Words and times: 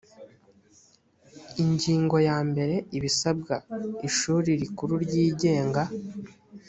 ingingoyambere 1.63 2.75
ibisabwa 2.97 3.55
ishuri 4.07 4.49
rikuru 4.61 4.93
ryigenga 5.05 5.81